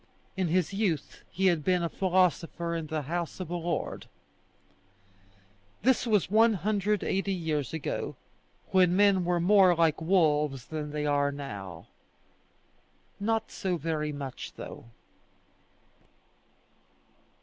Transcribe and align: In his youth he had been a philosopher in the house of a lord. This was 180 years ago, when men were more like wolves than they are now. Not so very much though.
In 0.35 0.47
his 0.47 0.73
youth 0.73 1.23
he 1.29 1.45
had 1.45 1.63
been 1.63 1.83
a 1.83 1.87
philosopher 1.87 2.73
in 2.75 2.87
the 2.87 3.03
house 3.03 3.39
of 3.39 3.51
a 3.51 3.55
lord. 3.55 4.07
This 5.83 6.07
was 6.07 6.27
180 6.31 7.31
years 7.31 7.71
ago, 7.71 8.15
when 8.71 8.95
men 8.95 9.23
were 9.25 9.39
more 9.39 9.75
like 9.75 10.01
wolves 10.01 10.65
than 10.65 10.89
they 10.89 11.05
are 11.05 11.31
now. 11.31 11.85
Not 13.19 13.51
so 13.51 13.77
very 13.77 14.11
much 14.11 14.53
though. 14.55 14.85